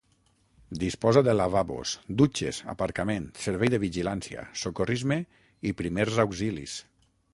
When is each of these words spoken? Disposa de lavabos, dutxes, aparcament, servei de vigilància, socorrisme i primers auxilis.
Disposa 0.83 1.21
de 1.27 1.35
lavabos, 1.35 1.91
dutxes, 2.21 2.61
aparcament, 2.73 3.27
servei 3.43 3.71
de 3.75 3.81
vigilància, 3.85 4.47
socorrisme 4.63 5.19
i 5.71 5.75
primers 5.83 6.19
auxilis. 6.25 6.79